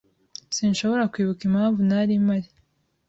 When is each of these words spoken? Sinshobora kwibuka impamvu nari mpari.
Sinshobora 0.55 1.09
kwibuka 1.13 1.41
impamvu 1.49 1.79
nari 1.89 2.13
mpari. 2.25 2.49